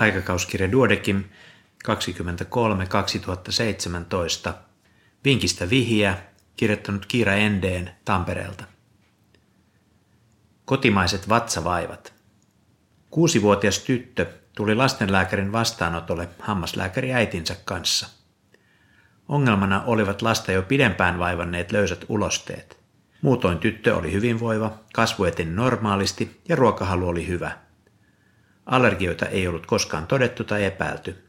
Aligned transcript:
aikakauskirja 0.00 0.72
Duodekim 0.72 1.24
23-2017, 4.50 4.52
Vinkistä 5.24 5.70
vihiä, 5.70 6.18
kirjoittanut 6.56 7.06
Kiira 7.06 7.34
Endeen 7.34 7.90
Tampereelta. 8.04 8.64
Kotimaiset 10.64 11.28
vatsavaivat. 11.28 12.12
Kuusivuotias 13.10 13.78
tyttö 13.78 14.26
tuli 14.56 14.74
lastenlääkärin 14.74 15.52
vastaanotolle 15.52 16.28
hammaslääkäri 16.38 17.12
äitinsä 17.12 17.56
kanssa. 17.64 18.08
Ongelmana 19.28 19.82
olivat 19.86 20.22
lasta 20.22 20.52
jo 20.52 20.62
pidempään 20.62 21.18
vaivanneet 21.18 21.72
löysät 21.72 22.04
ulosteet. 22.08 22.80
Muutoin 23.22 23.58
tyttö 23.58 23.96
oli 23.96 24.12
hyvinvoiva, 24.12 24.78
kasvu 24.94 25.24
eteni 25.24 25.50
normaalisti 25.50 26.40
ja 26.48 26.56
ruokahalu 26.56 27.08
oli 27.08 27.26
hyvä. 27.26 27.69
Allergioita 28.70 29.26
ei 29.26 29.48
ollut 29.48 29.66
koskaan 29.66 30.06
todettu 30.06 30.44
tai 30.44 30.64
epäilty. 30.64 31.24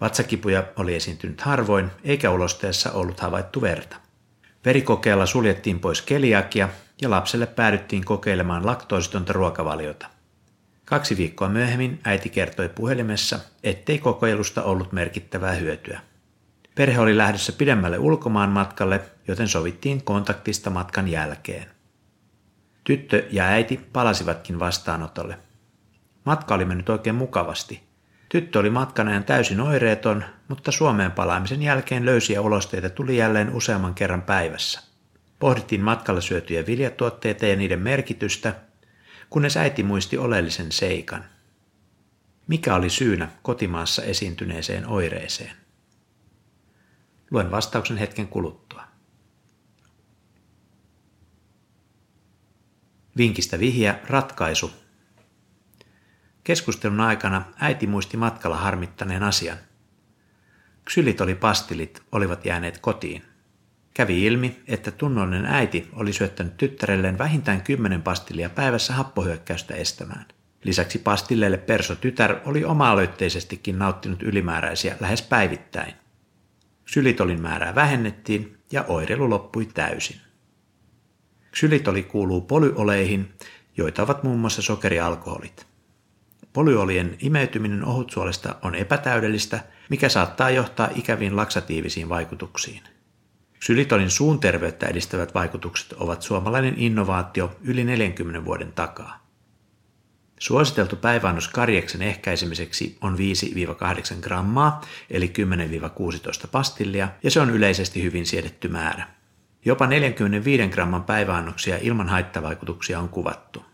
Vatsakipuja 0.00 0.64
oli 0.76 0.94
esiintynyt 0.94 1.40
harvoin, 1.40 1.90
eikä 2.04 2.30
ulosteessa 2.30 2.92
ollut 2.92 3.20
havaittu 3.20 3.62
verta. 3.62 3.96
Verikokeella 4.64 5.26
suljettiin 5.26 5.80
pois 5.80 6.02
keliakia 6.02 6.68
ja 7.02 7.10
lapselle 7.10 7.46
päädyttiin 7.46 8.04
kokeilemaan 8.04 8.66
laktoositonta 8.66 9.32
ruokavaliota. 9.32 10.06
Kaksi 10.84 11.16
viikkoa 11.16 11.48
myöhemmin 11.48 12.00
äiti 12.04 12.28
kertoi 12.28 12.68
puhelimessa, 12.68 13.38
ettei 13.62 13.98
kokeilusta 13.98 14.62
ollut 14.62 14.92
merkittävää 14.92 15.52
hyötyä. 15.52 16.00
Perhe 16.74 17.00
oli 17.00 17.16
lähdössä 17.16 17.52
pidemmälle 17.52 17.98
ulkomaan 17.98 18.50
matkalle, 18.50 19.00
joten 19.28 19.48
sovittiin 19.48 20.02
kontaktista 20.04 20.70
matkan 20.70 21.08
jälkeen. 21.08 21.66
Tyttö 22.84 23.26
ja 23.30 23.44
äiti 23.44 23.80
palasivatkin 23.92 24.58
vastaanotolle. 24.58 25.38
Matka 26.24 26.54
oli 26.54 26.64
mennyt 26.64 26.88
oikein 26.88 27.16
mukavasti. 27.16 27.82
Tyttö 28.28 28.58
oli 28.58 28.70
matkan 28.70 29.08
ajan 29.08 29.24
täysin 29.24 29.60
oireeton, 29.60 30.24
mutta 30.48 30.72
Suomeen 30.72 31.12
palaamisen 31.12 31.62
jälkeen 31.62 32.04
löysiä 32.04 32.40
ulosteita 32.40 32.90
tuli 32.90 33.16
jälleen 33.16 33.54
useamman 33.54 33.94
kerran 33.94 34.22
päivässä. 34.22 34.80
Pohdittiin 35.38 35.80
matkalla 35.80 36.20
syötyjä 36.20 36.66
viljatuotteita 36.66 37.46
ja 37.46 37.56
niiden 37.56 37.80
merkitystä, 37.80 38.54
kunnes 39.30 39.56
äiti 39.56 39.82
muisti 39.82 40.18
oleellisen 40.18 40.72
seikan. 40.72 41.24
Mikä 42.46 42.74
oli 42.74 42.90
syynä 42.90 43.28
kotimaassa 43.42 44.02
esiintyneeseen 44.02 44.86
oireeseen? 44.86 45.56
Luen 47.30 47.50
vastauksen 47.50 47.96
hetken 47.96 48.28
kuluttua. 48.28 48.84
Vinkistä 53.16 53.58
vihja 53.58 53.98
ratkaisu. 54.08 54.83
Keskustelun 56.44 57.00
aikana 57.00 57.42
äiti 57.60 57.86
muisti 57.86 58.16
matkalla 58.16 58.56
harmittaneen 58.56 59.22
asian. 59.22 59.58
Ksylitolipastillit 60.84 62.02
olivat 62.12 62.44
jääneet 62.44 62.78
kotiin. 62.78 63.22
Kävi 63.94 64.26
ilmi, 64.26 64.62
että 64.66 64.90
tunnollinen 64.90 65.46
äiti 65.46 65.88
oli 65.92 66.12
syöttänyt 66.12 66.56
tyttärelleen 66.56 67.18
vähintään 67.18 67.62
kymmenen 67.62 68.02
pastillia 68.02 68.50
päivässä 68.50 68.92
happohyökkäystä 68.94 69.74
estämään. 69.74 70.26
Lisäksi 70.64 70.98
pastilleille 70.98 71.58
perso 71.58 71.94
tytär 71.94 72.36
oli 72.44 72.64
oma-aloitteisestikin 72.64 73.78
nauttinut 73.78 74.22
ylimääräisiä 74.22 74.96
lähes 75.00 75.22
päivittäin. 75.22 75.94
Ksylitolin 76.84 77.40
määrää 77.40 77.74
vähennettiin 77.74 78.58
ja 78.72 78.84
oireilu 78.88 79.30
loppui 79.30 79.66
täysin. 79.66 80.20
Ksylitoli 81.50 82.02
kuuluu 82.02 82.40
polyoleihin, 82.40 83.34
joita 83.76 84.02
ovat 84.02 84.22
muun 84.22 84.38
muassa 84.38 84.62
sokerialkoholit. 84.62 85.73
Polyolien 86.54 87.16
imeytyminen 87.20 87.84
ohutsuolesta 87.84 88.56
on 88.62 88.74
epätäydellistä, 88.74 89.60
mikä 89.90 90.08
saattaa 90.08 90.50
johtaa 90.50 90.88
ikäviin 90.94 91.36
laksatiivisiin 91.36 92.08
vaikutuksiin. 92.08 92.82
Ksylitolin 93.58 94.10
suun 94.10 94.40
terveyttä 94.40 94.86
edistävät 94.86 95.34
vaikutukset 95.34 95.92
ovat 95.92 96.22
suomalainen 96.22 96.74
innovaatio 96.76 97.56
yli 97.62 97.84
40 97.84 98.44
vuoden 98.44 98.72
takaa. 98.72 99.26
Suositeltu 100.40 100.96
päiväannos 100.96 101.48
karjeksen 101.48 102.02
ehkäisemiseksi 102.02 102.98
on 103.00 103.16
5-8 103.16 103.18
grammaa, 104.20 104.80
eli 105.10 105.32
10-16 106.44 106.48
pastillia, 106.50 107.08
ja 107.22 107.30
se 107.30 107.40
on 107.40 107.50
yleisesti 107.50 108.02
hyvin 108.02 108.26
siedetty 108.26 108.68
määrä. 108.68 109.06
Jopa 109.64 109.86
45 109.86 110.68
gramman 110.68 111.04
päiväannoksia 111.04 111.78
ilman 111.80 112.08
haittavaikutuksia 112.08 113.00
on 113.00 113.08
kuvattu. 113.08 113.73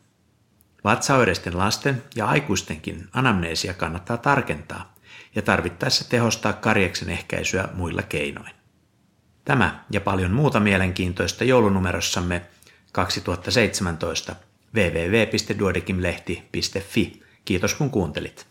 Vatsaoireisten 0.85 1.59
lasten 1.59 2.03
ja 2.17 2.27
aikuistenkin 2.27 3.09
anamneesia 3.13 3.75
kannattaa 3.75 4.17
tarkentaa 4.17 4.95
ja 5.35 5.43
tarvittaessa 5.43 6.09
tehostaa 6.09 6.53
karjeksen 6.53 7.11
ehkäisyä 7.11 7.69
muilla 7.75 8.03
keinoin. 8.03 8.53
Tämä 9.45 9.85
ja 9.91 10.01
paljon 10.01 10.31
muuta 10.31 10.61
mielenkiintoista 10.61 11.45
joulunumerossamme 11.45 12.43
2017 12.93 14.37
www.duodekimlehti.fi. 14.75 17.23
Kiitos 17.45 17.75
kun 17.75 17.91
kuuntelit. 17.91 18.47